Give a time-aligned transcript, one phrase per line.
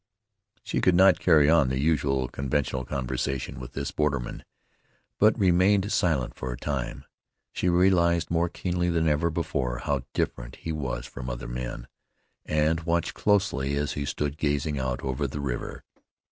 [0.63, 4.43] She could not carry on the usual conventional conversation with this borderman,
[5.19, 7.05] but remained silent for a time.
[7.51, 11.85] She realized more keenly than ever before how different he was from other men,
[12.47, 15.83] and watched closely as he stood gazing out over the river.